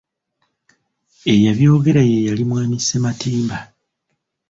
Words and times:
Eyabyogera 1.33 2.01
ye 2.09 2.17
yali 2.27 2.43
mwani 2.49 2.75
Ssematimba. 2.81 3.57